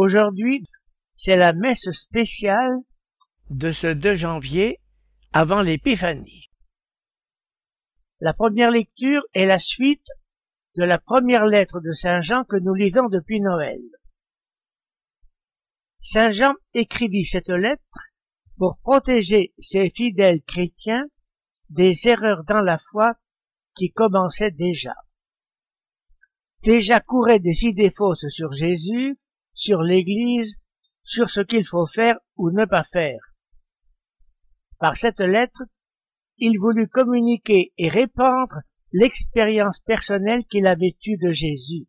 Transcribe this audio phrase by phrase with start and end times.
[0.00, 0.62] Aujourd'hui,
[1.16, 2.76] c'est la messe spéciale
[3.50, 4.78] de ce 2 janvier
[5.32, 6.52] avant l'Épiphanie.
[8.20, 10.06] La première lecture est la suite
[10.76, 13.80] de la première lettre de Saint Jean que nous lisons depuis Noël.
[16.00, 18.12] Saint Jean écrivit cette lettre
[18.56, 21.08] pour protéger ses fidèles chrétiens
[21.70, 23.14] des erreurs dans la foi
[23.74, 24.94] qui commençaient déjà.
[26.62, 29.18] Déjà couraient des idées fausses sur Jésus,
[29.58, 30.54] sur l'Église,
[31.02, 33.34] sur ce qu'il faut faire ou ne pas faire.
[34.78, 35.64] Par cette lettre,
[36.36, 38.60] il voulut communiquer et répandre
[38.92, 41.88] l'expérience personnelle qu'il avait eue de Jésus.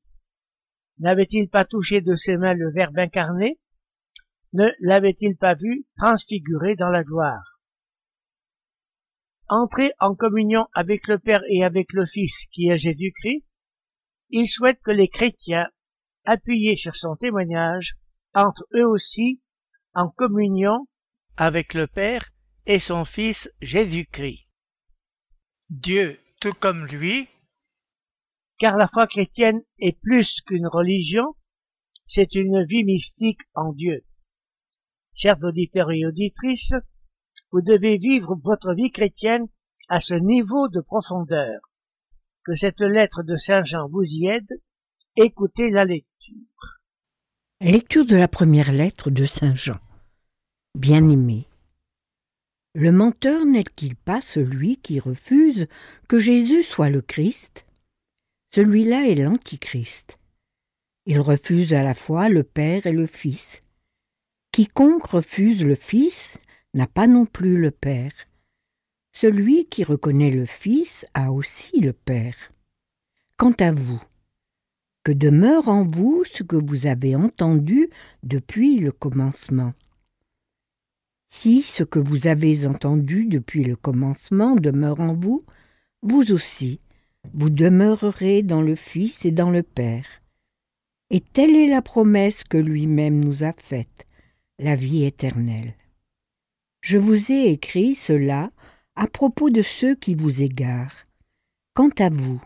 [0.97, 3.59] N'avait-il pas touché de ses mains le Verbe incarné?
[4.53, 7.61] Ne l'avait-il pas vu transfiguré dans la gloire?
[9.47, 13.45] Entrer en communion avec le Père et avec le Fils qui est Jésus-Christ,
[14.31, 15.69] il souhaite que les chrétiens,
[16.30, 17.95] appuyés sur son témoignage,
[18.35, 19.41] entrent eux aussi
[19.95, 20.88] en communion
[21.38, 22.30] avec le Père
[22.67, 24.47] et son Fils Jésus-Christ.
[25.69, 27.27] Dieu, tout comme lui,
[28.59, 31.36] car la foi chrétienne est plus qu'une religion,
[32.05, 34.05] c'est une vie mystique en Dieu.
[35.16, 36.75] Chers auditeurs et auditrices,
[37.52, 39.47] vous devez vivre votre vie chrétienne
[39.88, 41.59] à ce niveau de profondeur.
[42.43, 44.61] Que cette lettre de Saint Jean vous y aide,
[45.16, 46.08] écoutez la lecture.
[47.61, 49.79] Lecture de la première lettre de Saint Jean.
[50.75, 51.47] Bien-aimé,
[52.75, 55.67] le menteur n'est-il pas celui qui refuse
[56.07, 57.65] que Jésus soit le Christ?
[58.53, 60.19] Celui-là est l'Antichrist.
[61.05, 63.63] Il refuse à la fois le Père et le Fils.
[64.51, 66.37] Quiconque refuse le Fils
[66.73, 68.13] n'a pas non plus le Père.
[69.11, 72.53] Celui qui reconnaît le Fils a aussi le Père.
[73.37, 74.01] Quant à vous,
[75.04, 77.89] que demeure en vous ce que vous avez entendu
[78.23, 79.73] depuis le commencement.
[81.30, 85.45] Si ce que vous avez entendu depuis le commencement demeure en vous,
[86.02, 86.80] vous aussi,
[87.33, 90.08] vous demeurerez dans le Fils et dans le Père.
[91.11, 94.05] Et telle est la promesse que lui-même nous a faite,
[94.58, 95.76] la vie éternelle.
[96.82, 98.52] Je vous ai écrit cela
[98.95, 101.05] à propos de ceux qui vous égarent.
[101.73, 102.42] Quant à vous,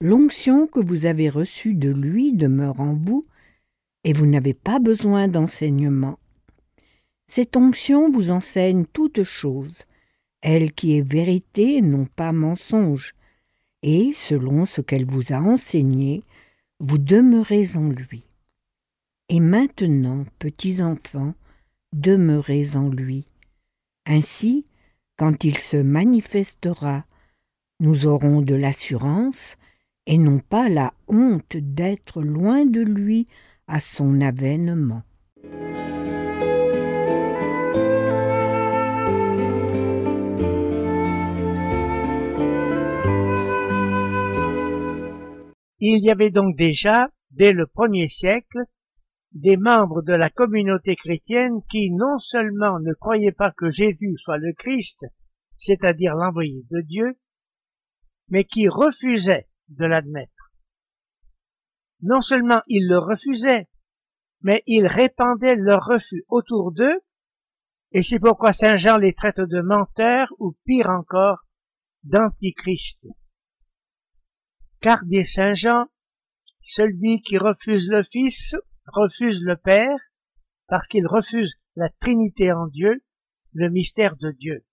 [0.00, 3.24] l'onction que vous avez reçue de lui demeure en vous,
[4.04, 6.18] et vous n'avez pas besoin d'enseignement.
[7.28, 9.84] Cette onction vous enseigne toutes choses,
[10.42, 13.14] elle qui est vérité, non pas mensonge,
[13.82, 16.22] et, selon ce qu'elle vous a enseigné,
[16.78, 18.24] vous demeurez en lui.
[19.28, 21.34] Et maintenant, petits enfants,
[21.92, 23.24] demeurez en lui.
[24.06, 24.66] Ainsi,
[25.16, 27.04] quand il se manifestera,
[27.80, 29.56] nous aurons de l'assurance
[30.06, 33.26] et non pas la honte d'être loin de lui
[33.66, 35.02] à son avènement.
[45.78, 48.58] Il y avait donc déjà, dès le premier siècle,
[49.32, 54.38] des membres de la communauté chrétienne qui non seulement ne croyaient pas que Jésus soit
[54.38, 55.06] le Christ,
[55.56, 57.18] c'est-à-dire l'envoyé de Dieu,
[58.28, 60.52] mais qui refusaient de l'admettre.
[62.02, 63.68] Non seulement ils le refusaient,
[64.42, 67.00] mais ils répandaient leur refus autour d'eux,
[67.92, 71.46] et c'est pourquoi Saint Jean les traite de menteurs ou pire encore,
[72.04, 73.08] d'antichrist.
[74.80, 75.86] Car dit Saint Jean,
[76.62, 79.98] celui qui refuse le Fils refuse le Père,
[80.68, 83.02] parce qu'il refuse la Trinité en Dieu,
[83.52, 84.64] le mystère de Dieu.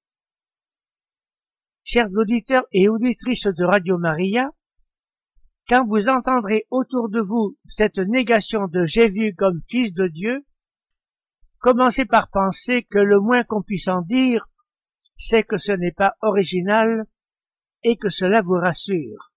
[1.84, 4.50] Chers auditeurs et auditrices de Radio Maria,
[5.68, 10.46] quand vous entendrez autour de vous cette négation de Jésus comme Fils de Dieu,
[11.60, 14.48] commencez par penser que le moins qu'on puisse en dire,
[15.16, 17.06] c'est que ce n'est pas original
[17.84, 19.32] et que cela vous rassure.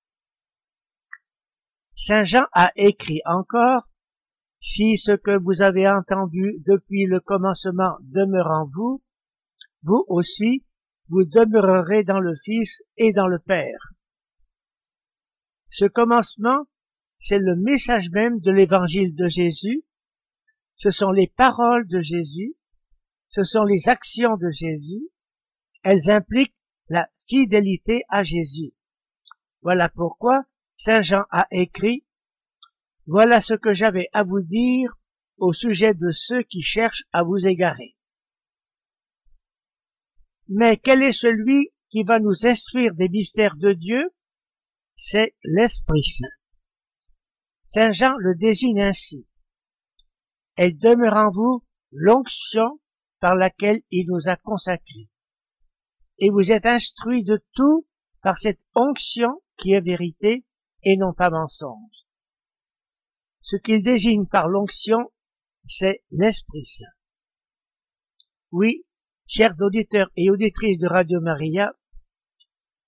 [1.94, 3.88] Saint Jean a écrit encore,
[4.60, 9.02] Si ce que vous avez entendu depuis le commencement demeure en vous,
[9.82, 10.64] vous aussi,
[11.08, 13.95] vous demeurerez dans le Fils et dans le Père.
[15.70, 16.66] Ce commencement,
[17.18, 19.84] c'est le message même de l'évangile de Jésus,
[20.76, 22.54] ce sont les paroles de Jésus,
[23.28, 25.08] ce sont les actions de Jésus,
[25.82, 26.56] elles impliquent
[26.88, 28.72] la fidélité à Jésus.
[29.62, 32.04] Voilà pourquoi Saint Jean a écrit
[33.06, 34.96] Voilà ce que j'avais à vous dire
[35.38, 37.96] au sujet de ceux qui cherchent à vous égarer.
[40.48, 44.10] Mais quel est celui qui va nous instruire des mystères de Dieu?
[44.96, 46.26] C'est l'Esprit Saint.
[47.62, 49.26] Saint Jean le désigne ainsi.
[50.56, 52.80] Elle demeure en vous l'onction
[53.20, 55.10] par laquelle il nous a consacrés.
[56.18, 57.86] Et vous êtes instruits de tout
[58.22, 60.46] par cette onction qui est vérité
[60.82, 62.06] et non pas mensonge.
[63.42, 65.12] Ce qu'il désigne par l'onction,
[65.66, 66.84] c'est l'Esprit Saint.
[68.50, 68.86] Oui,
[69.26, 71.74] chers auditeurs et auditrices de Radio Maria,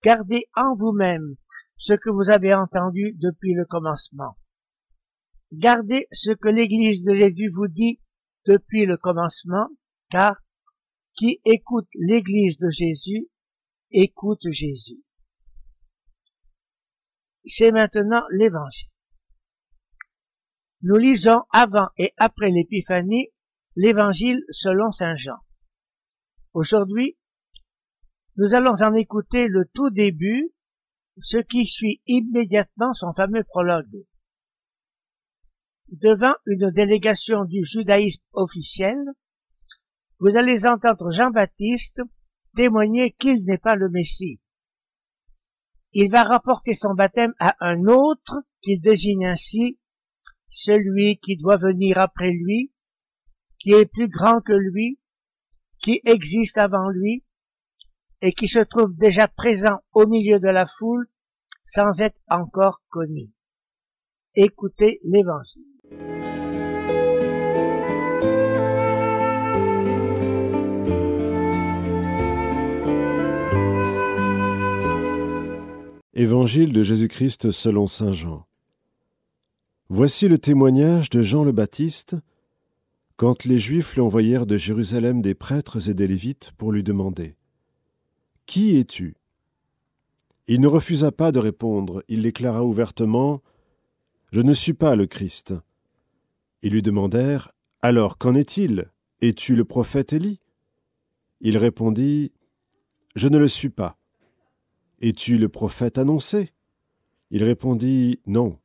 [0.03, 1.37] gardez en vous-même
[1.79, 4.37] ce que vous avez entendu depuis le commencement.
[5.53, 8.01] Gardez ce que l'Église de Jésus vous dit
[8.47, 9.69] depuis le commencement,
[10.11, 10.37] car
[11.15, 13.29] qui écoute l'Église de Jésus
[13.91, 15.03] écoute Jésus.
[17.45, 18.91] C'est maintenant l'Évangile.
[20.83, 23.29] Nous lisons avant et après l'Épiphanie
[23.75, 25.39] l'Évangile selon Saint Jean.
[26.53, 27.17] Aujourd'hui,
[28.37, 30.53] nous allons en écouter le tout début,
[31.23, 34.05] ce qui suit immédiatement son fameux prologue.
[35.91, 38.99] Devant une délégation du judaïsme officiel,
[40.20, 42.00] vous allez entendre Jean-Baptiste
[42.55, 44.41] témoigner qu'il n'est pas le Messie.
[45.93, 49.79] Il va rapporter son baptême à un autre qu'il désigne ainsi
[50.50, 52.73] celui qui doit venir après lui,
[53.59, 54.99] qui est plus grand que lui,
[55.81, 57.25] qui existe avant lui,
[58.20, 61.06] et qui se trouve déjà présent au milieu de la foule
[61.65, 63.31] sans être encore connu.
[64.35, 65.65] Écoutez l'Évangile.
[76.14, 78.44] Évangile de Jésus-Christ selon Saint Jean.
[79.88, 82.17] Voici le témoignage de Jean le Baptiste
[83.17, 87.38] quand les Juifs lui envoyèrent de Jérusalem des prêtres et des Lévites pour lui demander
[88.49, 89.15] Qui es-tu?
[90.47, 93.43] Il ne refusa pas de répondre, il déclara ouvertement
[94.33, 95.53] Je ne suis pas le Christ.
[96.62, 97.53] Ils lui demandèrent
[97.83, 98.91] Alors qu'en est-il?
[99.21, 100.41] Es-tu le prophète Élie?
[101.43, 102.33] Il répondit
[103.15, 103.99] Je ne le suis pas.
[105.03, 106.55] Es-tu le prophète annoncé?
[107.31, 108.59] Il répondit Non.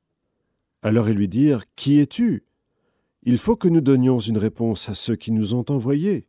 [0.81, 2.45] Alors ils lui dirent Qui es-tu?
[3.23, 6.25] Il faut que nous donnions une réponse à ceux qui nous ont envoyés.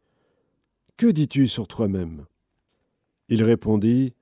[0.97, 2.27] Que dis-tu sur toi-même?
[3.29, 4.15] Il répondit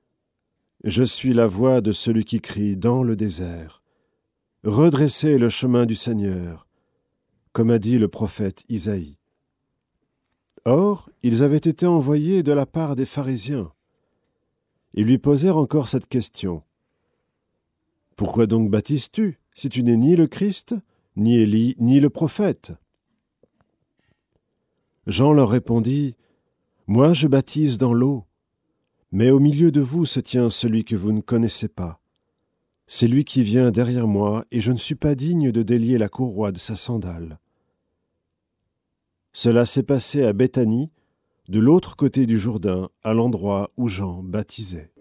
[0.85, 3.83] Je suis la voix de celui qui crie dans le désert.
[4.65, 6.69] Redressez le chemin du Seigneur,
[7.53, 9.19] comme a dit le prophète Isaïe.
[10.65, 13.73] Or, ils avaient été envoyés de la part des pharisiens.
[14.95, 16.63] Ils lui posèrent encore cette question.
[18.15, 20.77] Pourquoi donc baptises-tu, si tu n'es ni le Christ,
[21.17, 22.73] ni Élie, ni le prophète?
[25.09, 26.15] Jean leur répondit,
[26.87, 28.25] Moi je baptise dans l'eau,
[29.13, 32.01] mais au milieu de vous se tient celui que vous ne connaissez pas.
[32.87, 36.09] C'est lui qui vient derrière moi, et je ne suis pas digne de délier la
[36.09, 37.39] courroie de sa sandale.
[39.35, 40.91] Cela s'est passé à Béthanie,
[41.49, 44.93] de l'autre côté du Jourdain, à l'endroit où Jean baptisait.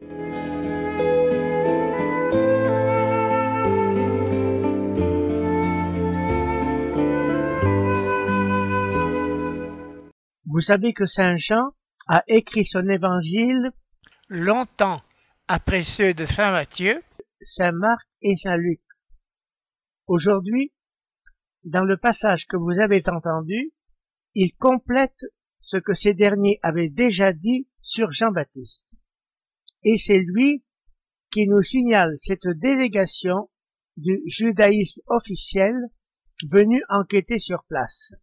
[10.46, 11.72] Vous savez que Saint Jean
[12.08, 13.72] a écrit son évangile
[14.32, 15.02] longtemps
[15.50, 17.04] après ceux de Saint Matthieu,
[17.44, 18.80] Saint Marc et Saint Luc.
[20.08, 20.72] Aujourd'hui,
[21.66, 23.74] dans le passage que vous avez entendu,
[24.34, 25.26] il complète
[25.60, 28.96] ce que ces derniers avaient déjà dit sur Jean-Baptiste.
[29.84, 30.64] Et c'est lui
[31.30, 33.50] qui nous signale cette délégation
[33.98, 35.76] du judaïsme officiel
[36.50, 38.14] venu enquêter sur place.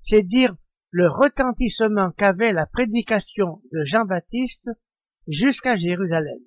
[0.00, 0.56] C'est dire
[0.90, 4.70] le retentissement qu'avait la prédication de Jean-Baptiste
[5.28, 6.40] jusqu'à Jérusalem.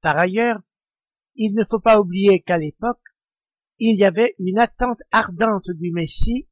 [0.00, 0.60] Par ailleurs,
[1.34, 3.02] il ne faut pas oublier qu'à l'époque,
[3.78, 6.48] il y avait une attente ardente du Messie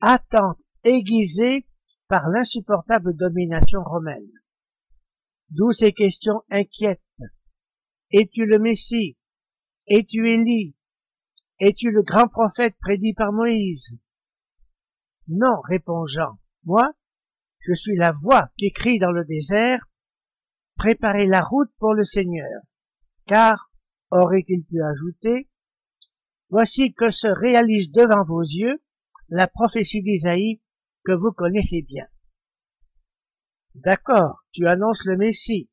[0.00, 1.66] attente aiguisée
[2.08, 4.30] par l'insupportable domination romaine.
[5.50, 7.00] D'où ces questions inquiètes.
[8.10, 9.16] Es-tu le Messie?
[9.88, 10.76] Es-tu Élie?
[11.58, 13.98] Es-tu le grand prophète prédit par Moïse?
[15.28, 16.38] Non, répond Jean.
[16.64, 16.92] Moi,
[17.66, 19.86] je suis la voix qui crie dans le désert,
[20.76, 22.60] préparez la route pour le Seigneur,
[23.26, 23.70] car
[24.10, 25.48] aurait-il pu ajouter,
[26.50, 28.82] voici que se réalise devant vos yeux
[29.28, 30.60] la prophétie d'Isaïe
[31.04, 32.06] que vous connaissez bien.
[33.74, 35.70] D'accord, tu annonces le Messie,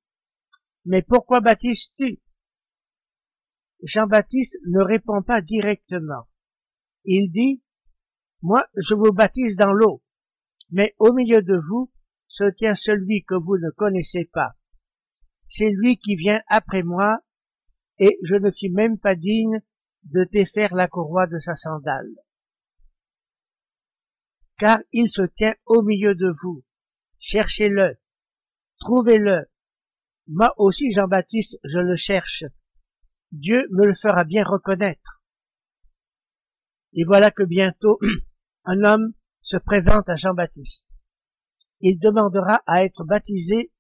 [0.86, 2.22] mais pourquoi baptises-tu?
[3.84, 6.28] Jean-Baptiste ne répond pas directement.
[7.04, 7.64] Il dit,
[8.42, 10.02] Moi je vous baptise dans l'eau,
[10.72, 11.92] mais au milieu de vous
[12.28, 14.56] se tient celui que vous ne connaissez pas.
[15.48, 17.20] C'est lui qui vient après moi,
[18.00, 19.62] et je ne suis même pas digne
[20.04, 22.10] de défaire la courroie de sa sandale.
[24.58, 26.64] Car il se tient au milieu de vous.
[27.20, 27.98] Cherchez-le,
[28.80, 29.46] trouvez-le.
[30.28, 32.46] Moi aussi, Jean-Baptiste, je le cherche.
[33.32, 35.22] Dieu me le fera bien reconnaître.
[36.94, 38.00] Et voilà que bientôt
[38.66, 40.98] un homme se présente à Jean-Baptiste.
[41.80, 43.72] Il demandera à être baptisé,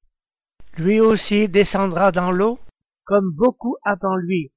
[0.77, 2.59] lui aussi descendra dans l'eau,
[3.03, 4.51] comme beaucoup avant lui.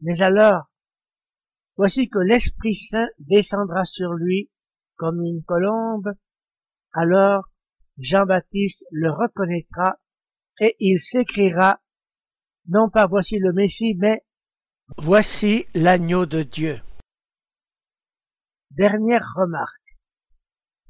[0.00, 0.70] Mais alors,
[1.76, 4.50] voici que l'Esprit Saint descendra sur lui
[4.96, 6.12] comme une colombe,
[6.92, 7.48] alors
[7.98, 9.98] Jean-Baptiste le reconnaîtra
[10.60, 11.80] et il s'écriera
[12.68, 14.24] non pas voici le Messie, mais
[14.98, 16.80] voici l'agneau de Dieu.
[18.70, 19.81] Dernière remarque.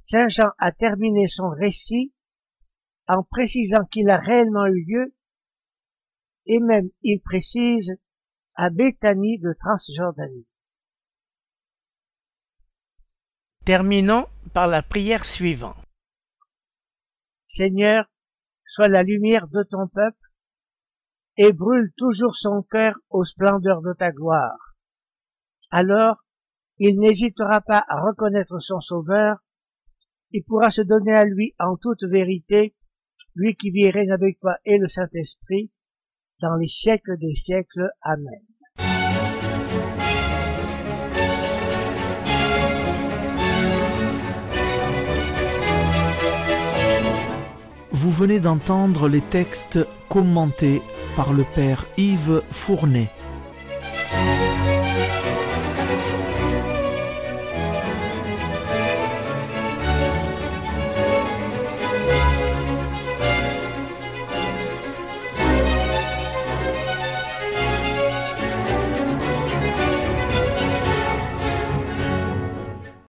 [0.02, 2.12] Saint Jean a terminé son récit
[3.06, 5.14] en précisant qu'il a réellement eu lieu,
[6.46, 7.94] et même il précise
[8.56, 10.48] à Béthanie de Transjordanie.
[13.64, 15.76] Terminons par la prière suivante.
[17.46, 18.10] Seigneur,
[18.66, 20.32] sois la lumière de ton peuple
[21.36, 24.74] et brûle toujours son cœur aux splendeurs de ta gloire.
[25.70, 26.24] Alors,
[26.78, 29.41] il n'hésitera pas à reconnaître son Sauveur
[30.32, 32.74] il pourra se donner à lui en toute vérité,
[33.34, 35.70] lui qui vit et règne avec toi et le Saint-Esprit,
[36.40, 37.90] dans les siècles des siècles.
[38.02, 38.40] Amen.
[47.92, 50.82] Vous venez d'entendre les textes commentés
[51.14, 53.10] par le Père Yves Fournet.